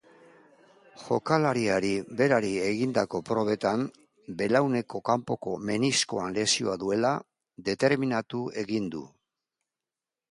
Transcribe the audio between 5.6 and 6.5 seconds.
meniskoan